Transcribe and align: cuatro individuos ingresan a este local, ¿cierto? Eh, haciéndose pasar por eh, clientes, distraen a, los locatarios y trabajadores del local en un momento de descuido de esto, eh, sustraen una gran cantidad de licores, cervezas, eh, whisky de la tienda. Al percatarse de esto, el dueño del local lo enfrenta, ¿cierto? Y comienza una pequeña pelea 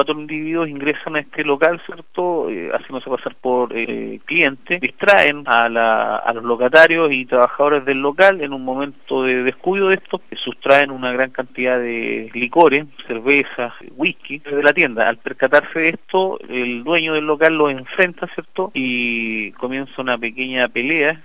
cuatro 0.00 0.18
individuos 0.18 0.66
ingresan 0.66 1.16
a 1.16 1.18
este 1.18 1.44
local, 1.44 1.78
¿cierto? 1.84 2.48
Eh, 2.48 2.70
haciéndose 2.72 3.10
pasar 3.10 3.34
por 3.34 3.76
eh, 3.76 4.18
clientes, 4.24 4.80
distraen 4.80 5.42
a, 5.44 5.68
los 6.32 6.42
locatarios 6.42 7.12
y 7.12 7.26
trabajadores 7.26 7.84
del 7.84 8.00
local 8.00 8.40
en 8.40 8.54
un 8.54 8.64
momento 8.64 9.24
de 9.24 9.42
descuido 9.42 9.88
de 9.88 9.96
esto, 9.96 10.22
eh, 10.30 10.36
sustraen 10.36 10.90
una 10.90 11.12
gran 11.12 11.28
cantidad 11.28 11.78
de 11.78 12.30
licores, 12.32 12.86
cervezas, 13.06 13.74
eh, 13.82 13.90
whisky 13.94 14.38
de 14.38 14.62
la 14.62 14.72
tienda. 14.72 15.06
Al 15.06 15.18
percatarse 15.18 15.78
de 15.78 15.88
esto, 15.90 16.38
el 16.48 16.82
dueño 16.82 17.12
del 17.12 17.26
local 17.26 17.58
lo 17.58 17.68
enfrenta, 17.68 18.26
¿cierto? 18.32 18.70
Y 18.72 19.52
comienza 19.52 20.00
una 20.00 20.16
pequeña 20.16 20.66
pelea 20.68 21.10